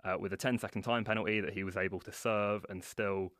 [0.03, 3.31] uh, with a 10 second time penalty that he was able to serve and still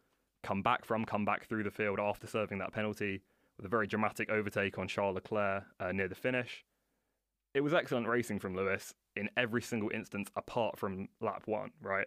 [0.45, 3.23] come back from, come back through the field after serving that penalty
[3.57, 6.63] with a very dramatic overtake on Charles Leclerc uh, near the finish.
[7.55, 12.05] It was excellent racing from Lewis in every single instance apart from lap one, right?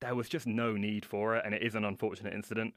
[0.00, 2.74] There was just no need for it, and it is an unfortunate incident.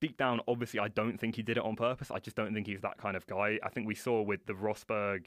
[0.00, 2.10] Deep down, obviously, I don't think he did it on purpose.
[2.10, 3.58] I just don't think he's that kind of guy.
[3.62, 5.26] I think we saw with the Rosberg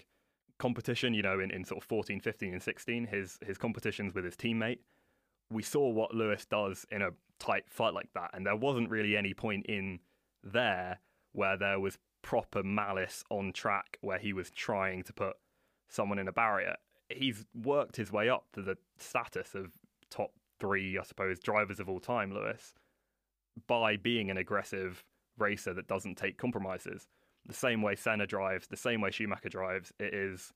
[0.58, 4.26] competition, you know, in, in sort of 14, 15, and 16, his, his competitions with
[4.26, 4.80] his teammate,
[5.50, 8.32] we saw what Lewis does in a tight fight like that.
[8.34, 10.00] And there wasn't really any point in
[10.44, 11.00] there
[11.34, 15.36] where there was proper malice on track where he was trying to put
[15.88, 16.76] someone in a barrier.
[17.10, 19.72] He's worked his way up to the status of
[20.10, 22.74] top three, I suppose, drivers of all time, Lewis,
[23.68, 25.06] by being an aggressive
[25.38, 27.08] racer that doesn't take compromises.
[27.46, 30.52] The same way Senna drives, the same way Schumacher drives, it is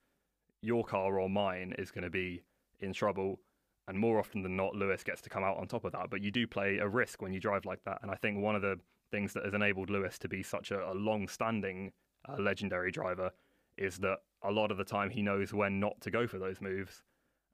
[0.61, 2.43] your car or mine is going to be
[2.79, 3.39] in trouble.
[3.87, 6.09] And more often than not, Lewis gets to come out on top of that.
[6.09, 7.99] But you do play a risk when you drive like that.
[8.01, 8.79] And I think one of the
[9.11, 11.91] things that has enabled Lewis to be such a, a long standing
[12.29, 13.31] uh, legendary driver
[13.77, 16.61] is that a lot of the time he knows when not to go for those
[16.61, 17.01] moves.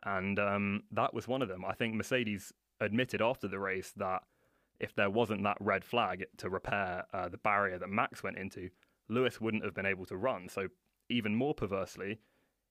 [0.06, 1.66] And um, that was one of them.
[1.66, 4.22] I think Mercedes admitted after the race that
[4.80, 8.70] if there wasn't that red flag to repair uh, the barrier that Max went into,
[9.10, 10.50] Lewis wouldn't have been able to run.
[10.50, 10.68] So,
[11.10, 12.20] even more perversely,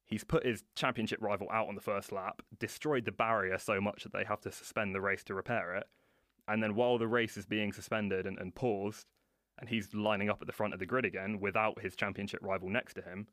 [0.06, 4.04] he's put his championship rival out on the first lap, destroyed the barrier so much
[4.04, 5.86] that they have to suspend the race to repair it.
[6.48, 9.06] And then, while the race is being suspended and, and paused,
[9.58, 12.68] and he's lining up at the front of the grid again without his championship rival
[12.68, 13.26] next to him,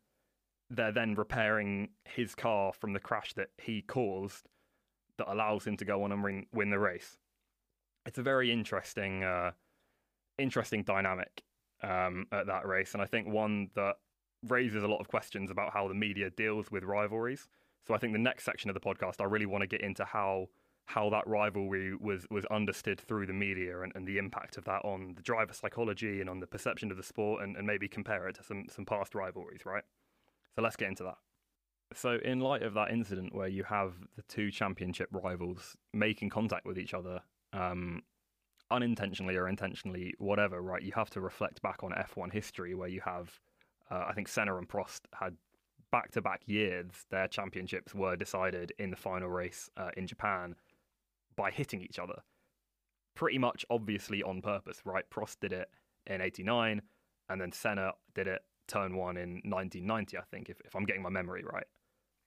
[0.69, 4.47] they're then repairing his car from the crash that he caused
[5.17, 7.17] that allows him to go on and win, win the race.
[8.05, 9.51] It's a very interesting, uh,
[10.39, 11.43] interesting dynamic
[11.83, 13.97] um, at that race, and I think one that
[14.47, 17.47] raises a lot of questions about how the media deals with rivalries.
[17.85, 20.05] So I think the next section of the podcast, I really want to get into
[20.05, 20.47] how
[20.85, 24.83] how that rivalry was was understood through the media and, and the impact of that
[24.83, 28.27] on the driver psychology and on the perception of the sport and, and maybe compare
[28.27, 29.83] it to some some past rivalries, right?
[30.55, 31.17] So let's get into that.
[31.95, 36.65] So, in light of that incident where you have the two championship rivals making contact
[36.65, 38.01] with each other, um,
[38.71, 40.81] unintentionally or intentionally, whatever, right?
[40.81, 43.39] You have to reflect back on F1 history where you have,
[43.93, 45.35] uh, I think Senna and Prost had
[45.91, 50.55] back to back years, their championships were decided in the final race uh, in Japan
[51.35, 52.23] by hitting each other.
[53.15, 55.03] Pretty much obviously on purpose, right?
[55.11, 55.69] Prost did it
[56.07, 56.81] in 89,
[57.29, 61.03] and then Senna did it turn one in 1990, I think, if, if I'm getting
[61.03, 61.67] my memory right.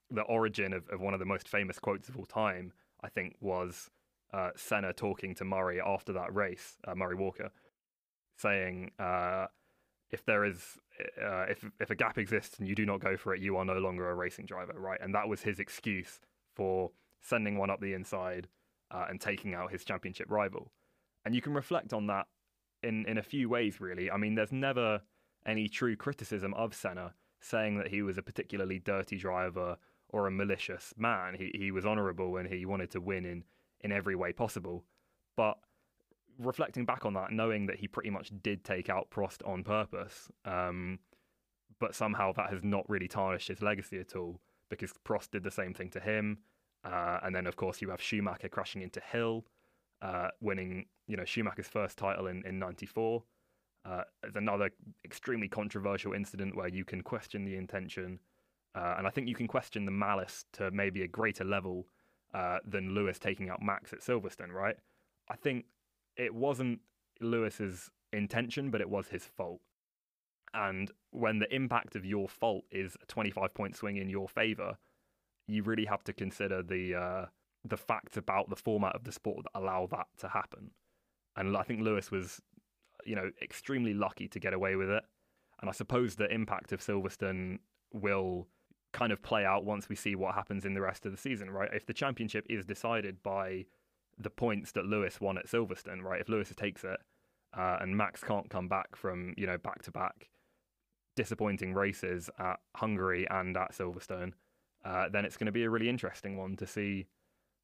[0.09, 2.71] The origin of, of one of the most famous quotes of all time,
[3.03, 3.89] I think, was
[4.33, 7.49] uh, Senna talking to Murray after that race, uh, Murray Walker,
[8.37, 9.47] saying, uh,
[10.11, 10.77] "If there is,
[11.21, 13.65] uh, if if a gap exists and you do not go for it, you are
[13.65, 16.19] no longer a racing driver, right?" And that was his excuse
[16.55, 16.91] for
[17.21, 18.47] sending one up the inside
[18.91, 20.71] uh, and taking out his championship rival.
[21.25, 22.27] And you can reflect on that
[22.83, 24.09] in in a few ways, really.
[24.09, 25.01] I mean, there's never
[25.45, 29.77] any true criticism of Senna, saying that he was a particularly dirty driver
[30.09, 31.35] or a malicious man.
[31.35, 33.43] He he was honourable and he wanted to win in
[33.81, 34.85] in every way possible.
[35.35, 35.57] But
[36.39, 40.29] reflecting back on that, knowing that he pretty much did take out Prost on purpose,
[40.45, 40.99] um,
[41.79, 45.51] but somehow that has not really tarnished his legacy at all because Prost did the
[45.51, 46.39] same thing to him.
[46.83, 49.45] Uh, and then, of course, you have Schumacher crashing into Hill,
[50.01, 53.23] uh, winning, you know, Schumacher's first title in, in 94.
[53.85, 54.69] Uh, it's another
[55.05, 58.19] extremely controversial incident where you can question the intention,
[58.75, 61.87] uh, and I think you can question the malice to maybe a greater level
[62.33, 64.51] uh, than Lewis taking out Max at Silverstone.
[64.51, 64.75] Right?
[65.29, 65.65] I think
[66.17, 66.79] it wasn't
[67.21, 69.61] Lewis's intention, but it was his fault.
[70.53, 74.77] And when the impact of your fault is a 25 point swing in your favor,
[75.47, 77.25] you really have to consider the uh,
[77.63, 80.71] the facts about the format of the sport that allow that to happen.
[81.35, 82.41] And I think Lewis was
[83.07, 85.03] you know, extremely lucky to get away with it.
[85.61, 87.59] And I suppose the impact of Silverstone
[87.93, 88.47] will
[88.93, 91.49] kind of play out once we see what happens in the rest of the season,
[91.49, 91.69] right?
[91.73, 93.65] If the championship is decided by
[94.17, 96.21] the points that Lewis won at Silverstone, right?
[96.21, 96.99] If Lewis takes it
[97.55, 100.29] uh, and Max can't come back from, you know, back to back
[101.15, 104.33] disappointing races at Hungary and at Silverstone,
[104.85, 107.07] uh, then it's going to be a really interesting one to see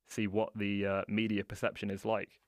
[0.08, 2.40] see what the uh, media perception is like.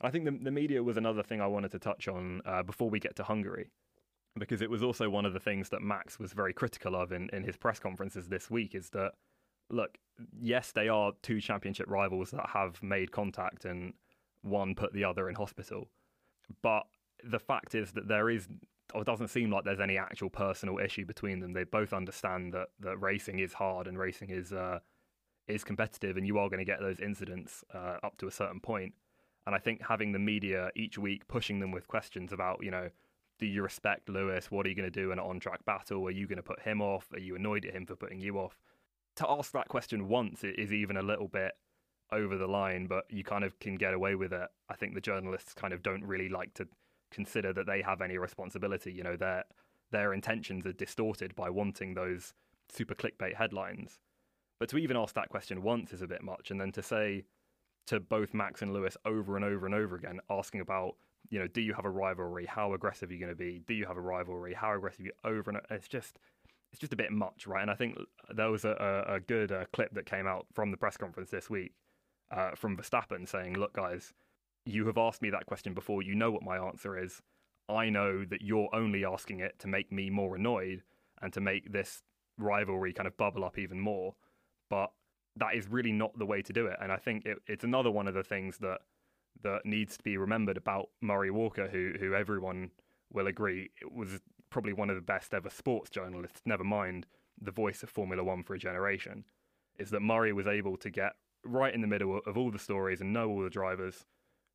[0.00, 2.90] I think the, the media was another thing I wanted to touch on uh, before
[2.90, 3.70] we get to Hungary,
[4.36, 7.30] because it was also one of the things that Max was very critical of in,
[7.32, 9.12] in his press conferences this week is that,
[9.70, 9.98] look,
[10.40, 13.94] yes, they are two championship rivals that have made contact and
[14.42, 15.88] one put the other in hospital.
[16.62, 16.84] But
[17.22, 18.46] the fact is that there is,
[18.94, 21.52] or it doesn't seem like there's any actual personal issue between them.
[21.52, 24.80] They both understand that, that racing is hard and racing is uh,
[25.46, 28.60] is competitive, and you are going to get those incidents uh, up to a certain
[28.60, 28.94] point.
[29.46, 32.88] And I think having the media each week pushing them with questions about, you know,
[33.38, 34.50] do you respect Lewis?
[34.50, 36.06] What are you going to do in an on track battle?
[36.06, 37.08] Are you going to put him off?
[37.12, 38.58] Are you annoyed at him for putting you off?
[39.16, 41.52] To ask that question once is even a little bit
[42.12, 44.48] over the line, but you kind of can get away with it.
[44.68, 46.66] I think the journalists kind of don't really like to
[47.10, 48.92] consider that they have any responsibility.
[48.92, 49.44] You know, their
[49.90, 52.34] their intentions are distorted by wanting those
[52.68, 54.00] super clickbait headlines.
[54.58, 57.24] But to even ask that question once is a bit much, and then to say
[57.86, 60.96] to both Max and Lewis over and over and over again, asking about,
[61.28, 62.46] you know, do you have a rivalry?
[62.46, 63.60] How aggressive are you going to be?
[63.66, 64.54] Do you have a rivalry?
[64.54, 65.66] How aggressive are you over and over?
[65.70, 66.18] It's just,
[66.74, 67.62] it's just a bit much, right?
[67.62, 67.96] And I think
[68.34, 71.48] there was a, a, good uh, clip that came out from the press conference this
[71.48, 71.70] week
[72.32, 74.12] uh, from Verstappen saying, look, guys,
[74.66, 76.02] you have asked me that question before.
[76.02, 77.22] You know what my answer is.
[77.68, 80.82] I know that you're only asking it to make me more annoyed
[81.22, 82.02] and to make this
[82.38, 84.16] rivalry kind of bubble up even more.
[84.68, 84.90] But
[85.36, 86.76] that is really not the way to do it.
[86.82, 88.80] And I think it, it's another one of the things that
[89.44, 92.72] that needs to be remembered about Murray Walker, who who everyone
[93.12, 94.20] will agree was
[94.54, 96.40] probably one of the best ever sports journalists.
[96.46, 97.06] Never mind
[97.42, 99.24] the voice of Formula One for a generation.
[99.80, 101.14] Is that Murray was able to get
[101.44, 104.06] right in the middle of all the stories and know all the drivers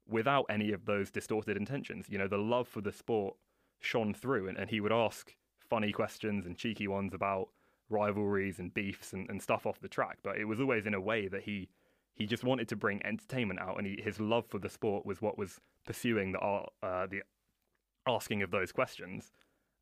[0.08, 2.06] without any of those distorted intentions.
[2.10, 3.36] You know, the love for the sport
[3.82, 5.36] shone through, and, and he would ask
[5.70, 7.50] funny questions and cheeky ones about
[7.90, 11.02] rivalries and beefs and, and stuff off the track, but it was always in a
[11.02, 11.68] way that he
[12.16, 15.22] he just wanted to bring entertainment out, and he, his love for the sport was
[15.22, 17.22] what was pursuing the uh, the
[18.08, 19.32] asking of those questions,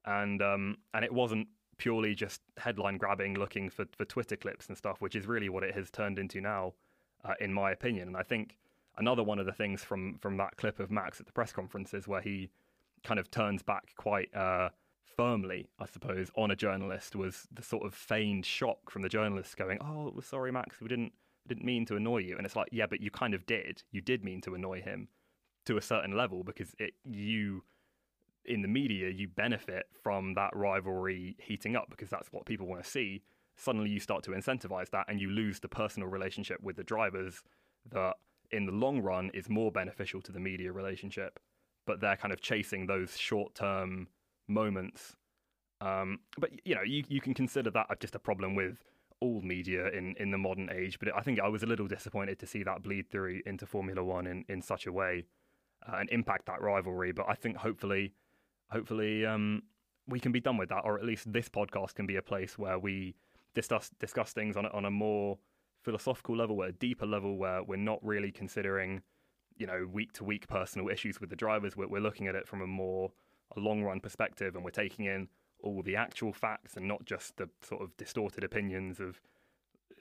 [0.08, 4.78] and um, and it wasn't purely just headline grabbing, looking for for Twitter clips and
[4.78, 6.74] stuff, which is really what it has turned into now,
[7.24, 8.08] uh, in my opinion.
[8.08, 8.58] And I think
[8.98, 12.08] another one of the things from from that clip of Max at the press conferences
[12.08, 12.50] where he
[13.04, 14.34] kind of turns back quite.
[14.36, 14.70] Uh,
[15.16, 19.58] firmly, I suppose, on a journalist was the sort of feigned shock from the journalist
[19.58, 21.14] going, "Oh, we're sorry, Max, we didn't
[21.48, 23.84] didn't mean to annoy you." And it's like, yeah, but you kind of did.
[23.92, 25.10] You did mean to annoy him
[25.66, 27.64] to a certain level because it you
[28.48, 32.84] in the media you benefit from that rivalry heating up because that's what people want
[32.84, 33.22] to see.
[33.56, 37.44] Suddenly, you start to incentivize that, and you lose the personal relationship with the drivers
[37.92, 38.14] that,
[38.52, 41.40] in the long run, is more beneficial to the media relationship.
[41.88, 44.08] But they're kind of chasing those short term
[44.48, 45.16] moments.
[45.82, 48.78] Um, but you know, you you can consider that just a problem with
[49.20, 51.00] all media in, in the modern age.
[51.00, 54.04] But I think I was a little disappointed to see that bleed through into Formula
[54.04, 55.26] One in, in such a way
[55.88, 57.12] uh, and impact that rivalry.
[57.12, 58.14] But I think hopefully,
[58.72, 59.64] hopefully, um,
[60.08, 62.58] we can be done with that, or at least this podcast can be a place
[62.58, 63.16] where we
[63.56, 65.38] discuss discuss things on on a more
[65.84, 69.02] philosophical level, a deeper level, where we're not really considering,
[69.58, 71.76] you know, week to week personal issues with the drivers.
[71.78, 73.12] We're, we're looking at it from a more
[73.56, 75.28] a long run perspective and we're taking in
[75.64, 79.20] all the actual facts and not just the sort of distorted opinions of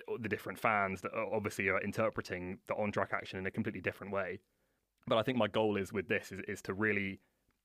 [0.09, 3.51] uh, the different fans that are obviously are interpreting the on track action in a
[3.51, 4.39] completely different way.
[5.07, 7.21] But I think my goal is with this is, is to really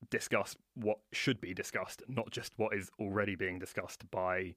[0.09, 4.55] discuss what should be discussed, not just what is already being discussed by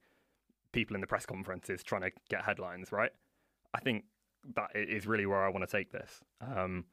[0.72, 3.10] people in the press conferences trying to get headlines, right?
[3.74, 4.04] I think
[4.56, 6.20] that is really where I want to take this.
[6.40, 6.84] Um,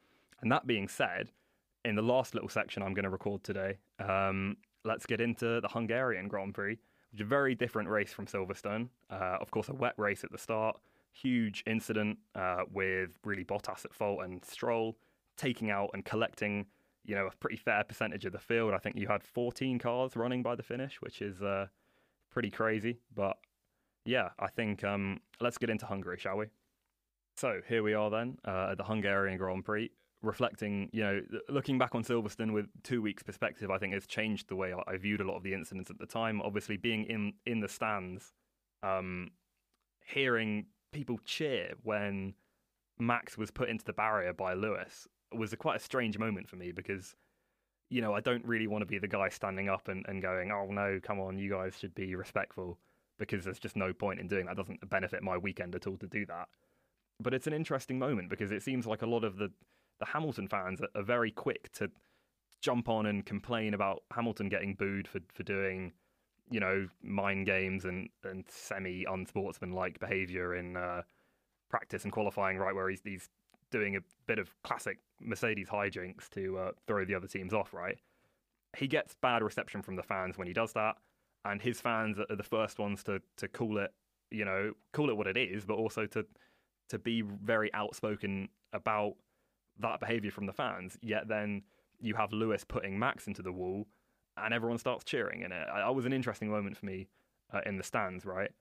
[0.42, 1.32] and that being said,
[1.84, 5.68] in the last little section I'm going to record today, um, let's get into the
[5.68, 6.78] Hungarian Grand Prix,
[7.12, 8.90] which is a very different race from Silverstone.
[9.10, 10.78] Uh, of course, a wet race at the start,
[11.12, 14.98] huge incident uh, with really Bottas at fault and Stroll
[15.38, 16.68] taking out and collecting,
[17.04, 18.74] you know, a pretty fair percentage of the field.
[18.74, 21.68] I think you had 14 cars running by the finish, which is uh,
[22.32, 23.00] pretty crazy.
[23.14, 23.38] But
[24.06, 26.48] yeah, I think um, let's get into Hungary, shall we?
[27.36, 29.90] So here we are then uh, at the Hungarian Grand Prix
[30.22, 34.50] reflecting, you know, looking back on Silverstone with two weeks' perspective, I think has changed
[34.50, 36.42] the way I, viewed a lot of the incidents at the time.
[36.42, 38.34] Obviously, being in in the stands,
[38.84, 39.32] um,
[40.06, 42.36] hearing people cheer when
[43.00, 46.56] Max was put into the barrier by Lewis was a, quite a strange moment for
[46.56, 47.16] me because,
[47.90, 50.52] you know, I don't really want to be the guy standing up and, and going,
[50.52, 52.78] "Oh no, come on, you guys should be respectful,"
[53.18, 54.54] because there's just no point in doing that.
[54.54, 56.48] It doesn't benefit my weekend at all to do that.
[57.20, 59.52] But it's an interesting moment because it seems like a lot of the
[60.00, 61.92] the Hamilton fans are very quick to
[62.62, 65.94] jump on and complain about Hamilton getting booed for for doing,
[66.50, 71.04] you know, mind games and and semi unsportsmanlike behaviour in uh,
[71.70, 73.30] practice and qualifying, right where he's he's
[73.72, 77.98] doing a bit of classic Mercedes hijinks to uh, throw the other teams off, right?
[78.78, 80.96] He gets bad reception from the fans when he does that,
[81.46, 83.92] and his fans are the first ones to to call it,
[84.30, 86.26] you know, call it what it is, but also to
[86.90, 89.16] to be very outspoken about
[89.80, 90.98] that behavior from the fans.
[91.02, 91.64] Yet then
[92.00, 93.88] you have Lewis putting Max into the wall,
[94.38, 95.68] and everyone starts cheering in it.
[95.74, 97.08] That was an interesting moment for me
[97.54, 98.52] uh, in the stands, right?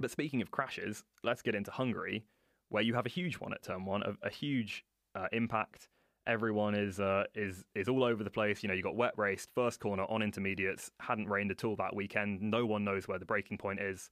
[0.00, 2.24] But speaking of crashes, let's get into Hungary,
[2.68, 5.88] where you have a huge one at turn one, a, a huge uh, impact.
[6.26, 8.62] Everyone is uh, is is all over the place.
[8.62, 10.90] You know, you got wet raced, first corner on intermediates.
[11.00, 12.42] Hadn't rained at all that weekend.
[12.42, 14.10] No one knows where the braking point is.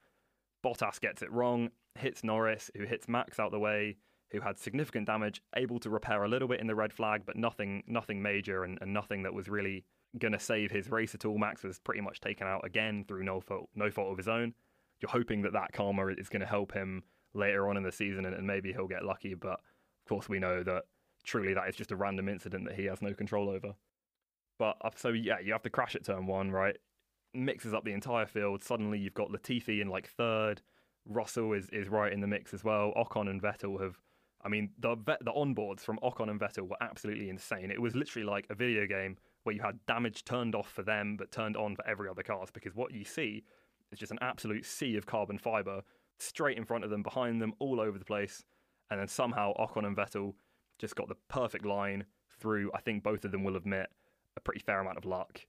[0.65, 3.99] Bottas gets it wrong, hits Norris, who hits Max out the way,
[4.31, 7.37] who had significant damage, able to repair a little bit in the red flag, but
[7.37, 9.85] nothing nothing major and, and nothing that was really
[10.19, 11.37] going to save his race at all.
[11.37, 14.55] Max was pretty much taken out again through no fault no fault of his own
[15.01, 17.03] you're hoping that that karma is going to help him
[17.37, 19.35] later on in the season and, and maybe he'll get lucky.
[19.35, 20.85] But of course, we know that
[21.25, 23.75] truly that is just a random incident that he has no control over.
[24.59, 26.77] But uh, so yeah, you have to crash at turn one, right?
[27.35, 28.63] Mixes up the entire field.
[28.63, 30.63] Suddenly you've got Latifi in like third.
[31.05, 32.93] Russell is, is right in the mix as well.
[32.97, 33.97] Ocon and Vettel have,
[34.45, 37.71] I mean, the the onboards from Ocon and Vettel were absolutely insane.
[37.71, 41.17] It was literally like a video game where you had damage turned off for them
[41.17, 43.45] but turned on for every other cars because what you see
[43.93, 45.83] is just an absolute sea of carbon fiber
[46.19, 48.45] straight in front of them, behind them, all over the place.
[48.91, 50.35] And then somehow Ocon and Vettel
[50.79, 52.05] just got the perfect line
[52.39, 52.71] through.
[52.75, 53.89] I think both of them will admit
[54.37, 55.41] a pretty fair amount of luck.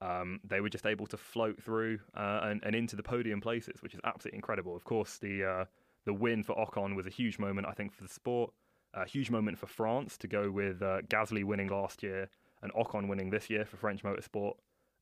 [0.00, 3.82] Um, they were just able to float through uh, and, and, into the podium places,
[3.82, 4.76] which is absolutely incredible.
[4.76, 5.64] Of course, the uh,
[6.04, 8.52] the win for Ocon was a huge moment, I think, for the sport.
[8.92, 12.28] A huge moment for France to go with uh, Gasly winning last year
[12.62, 14.54] and Ocon winning this year for French motorsport.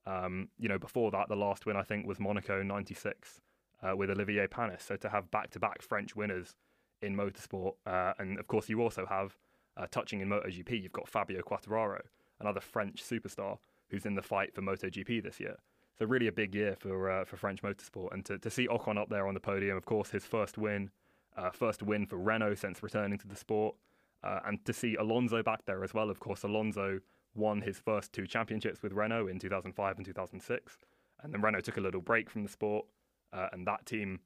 [0.06, 3.40] Um, you know, before that, the last win I think was Monaco '96
[3.84, 4.82] uh, with Olivier Panis.
[4.82, 6.56] So to have back-to-back French winners
[7.02, 9.36] in motorsport, uh, and of course you also have
[9.76, 12.00] uh, touching in MotoGP, you've got Fabio Quartararo,
[12.40, 13.58] another French superstar
[13.90, 15.56] who's in the fight for MotoGP this year.
[15.98, 18.98] So really a big year for uh, for French motorsport, and to to see Ocon
[18.98, 20.90] up there on the podium, of course, his first win,
[21.36, 23.76] uh, first win for Renault since returning to the sport.
[24.24, 26.98] Uh, and to see Alonso back there as well, of course, Alonso
[27.34, 30.78] won his first two championships with Renault in 2005 and 2006.
[31.22, 32.86] And then Renault took a little break from the sport,
[33.34, 34.20] uh, and that team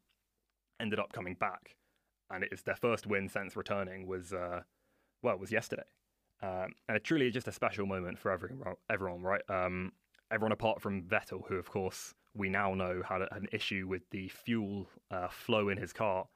[0.80, 1.76] ended up coming back.
[2.30, 4.60] And it is their first win since returning was, uh,
[5.22, 5.84] well, was yesterday.
[6.42, 9.42] Um, and it truly is just a special moment for everyone, everyone right?
[9.48, 9.92] Um,
[10.30, 14.28] everyone apart from Vettel, who, of course, we now know had, an issue with the
[14.28, 16.26] fuel uh, flow in his car,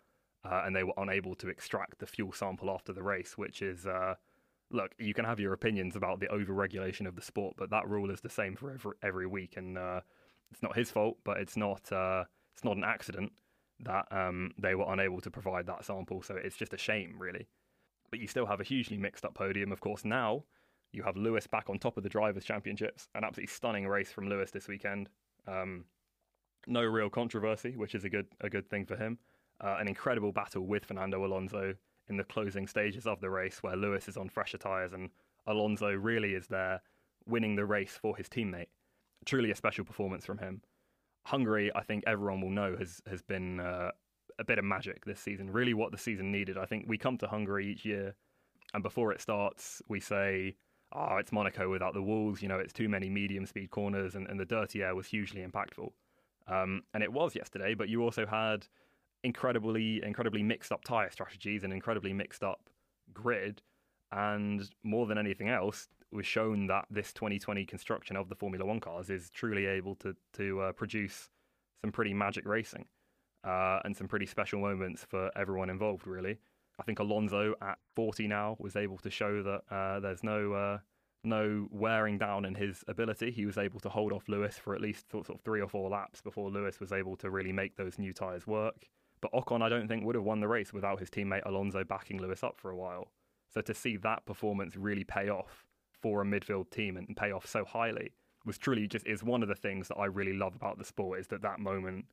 [0.45, 3.87] uh, and they were unable to extract the fuel sample after the race, which is
[3.87, 4.15] uh,
[4.73, 8.11] look, you can have your opinions about the over-regulation of the sport, but that rule
[8.11, 10.01] is the same for every every week, and uh,
[10.51, 13.33] it's not his fault, but it's not uh, it's not an accident
[13.81, 16.23] that um, they were unable to provide that sample.
[16.23, 17.49] So it's just a shame, really.
[18.11, 20.05] But you still have a hugely mixed-up podium, of course.
[20.05, 20.45] Now
[20.93, 24.29] you have Lewis back on top of the drivers' championships, an absolutely stunning race from
[24.29, 25.09] Lewis this weekend.
[25.47, 25.85] Um,
[26.67, 29.19] no real controversy, which is a good a good thing for him.
[29.61, 31.75] Uh, an incredible battle with Fernando Alonso
[32.09, 35.11] in the closing stages of the race where Lewis is on fresher tyres and
[35.47, 36.81] Alonso really is there
[37.27, 38.67] winning the race for his teammate.
[39.25, 40.62] Truly a special performance from him.
[41.25, 43.91] Hungary, I think everyone will know, has has been uh,
[44.39, 45.51] a bit of magic this season.
[45.51, 46.59] Really, what the season needed.
[46.59, 48.15] I think we come to Hungary each year,
[48.75, 50.57] and before it starts, we say,
[50.93, 54.27] "Oh, it's Monaco without the walls." You know, it's too many medium speed corners, and,
[54.29, 55.91] and the dirty air was hugely impactful.
[56.49, 58.67] Um, and it was yesterday, but you also had
[59.23, 62.69] incredibly incredibly mixed up tire strategies and incredibly mixed up
[63.15, 63.63] grid
[64.12, 68.81] and more than anything else was shown that this 2020 construction of the Formula 1
[68.81, 71.31] cars is truly able to to uh, produce
[71.81, 72.85] some pretty magic racing
[73.44, 76.38] uh, and some pretty special moments for everyone involved really
[76.79, 80.79] I think Alonso at 40 now was able to show that uh, there's no uh,
[81.25, 83.31] no wearing down in his ability.
[83.31, 85.88] He was able to hold off Lewis for at least sort of three or four
[85.90, 88.88] laps before Lewis was able to really make those new tyres work.
[89.20, 92.20] But Ocon, I don't think, would have won the race without his teammate Alonso backing
[92.20, 93.12] Lewis up for a while.
[93.53, 95.65] So to see that performance really pay off
[96.01, 98.12] for a midfield team and pay off so highly
[98.45, 101.20] was truly just is one of the things that I really love about the sport
[101.20, 102.07] is that that moment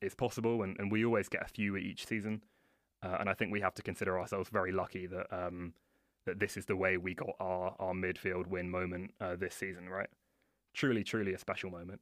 [0.00, 2.42] is possible and, and we always get a few each season.
[3.02, 5.74] Uh, and I think we have to consider ourselves very lucky that um,
[6.24, 9.88] that this is the way we got our, our midfield win moment uh, this season,
[9.88, 10.08] right?
[10.72, 12.00] Truly, truly a special moment.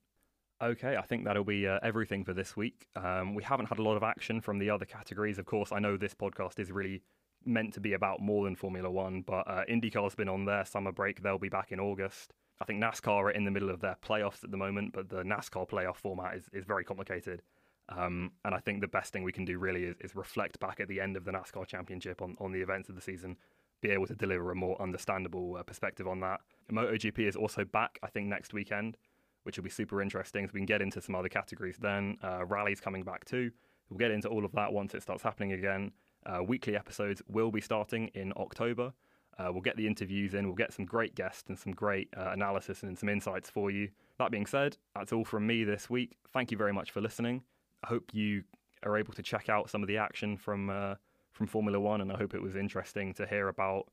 [0.62, 2.86] Okay, I think that'll be uh, everything for this week.
[2.94, 5.38] Um, we haven't had a lot of action from the other categories.
[5.38, 7.02] Of course, I know this podcast is really
[7.44, 10.92] meant to be about more than Formula One, but uh, IndyCar's been on their summer
[10.92, 11.22] break.
[11.22, 12.32] They'll be back in August.
[12.60, 15.22] I think NASCAR are in the middle of their playoffs at the moment, but the
[15.22, 17.42] NASCAR playoff format is, is very complicated.
[17.88, 20.78] Um, and I think the best thing we can do really is, is reflect back
[20.80, 23.36] at the end of the NASCAR championship on, on the events of the season,
[23.80, 26.40] be able to deliver a more understandable uh, perspective on that.
[26.70, 28.96] MotoGP is also back, I think, next weekend,
[29.42, 30.46] which will be super interesting.
[30.46, 32.16] So we can get into some other categories then.
[32.22, 33.50] Uh, rally's coming back too.
[33.90, 35.92] We'll get into all of that once it starts happening again.
[36.26, 38.92] Uh, weekly episodes will be starting in October.
[39.38, 42.30] Uh, we'll get the interviews in, we'll get some great guests and some great uh,
[42.32, 43.88] analysis and some insights for you.
[44.18, 46.18] That being said, that's all from me this week.
[46.32, 47.42] Thank you very much for listening.
[47.82, 48.44] I hope you
[48.82, 50.94] are able to check out some of the action from uh,
[51.32, 53.88] from Formula One, and I hope it was interesting to hear about,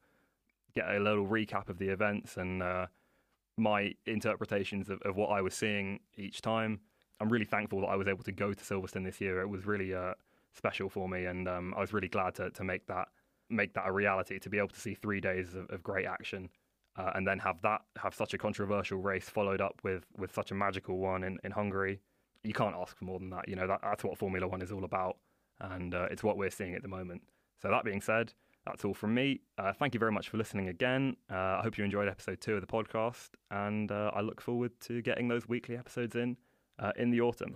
[0.76, 2.88] get a little recap of the events and uh,
[3.58, 6.82] my interpretations of, of, what I was seeing each time.
[7.22, 9.42] I'm really thankful that I was able to go to Silverstone this year.
[9.42, 10.14] It was really uh,
[10.54, 13.10] special for me, and um, I was really glad to to make that
[13.50, 16.50] make that a reality to be able to see three days of, of great action.
[16.98, 20.52] Uh, and then have that have such a controversial race followed up with with such
[20.52, 22.02] a magical one in, in Hungary.
[22.44, 23.48] You can't ask for more than that.
[23.48, 25.18] You know that, that's what Formula One is all about,
[25.62, 27.22] and uh, it's what we're seeing at the moment.
[27.62, 28.34] So that being said,
[28.66, 29.42] that's all from me.
[29.58, 31.16] Uh, thank you very much for listening again.
[31.32, 34.72] Uh, I hope you enjoyed episode two of the podcast, and uh, I look forward
[34.82, 36.38] to getting those weekly episodes in
[36.80, 37.56] uh, in the autumn.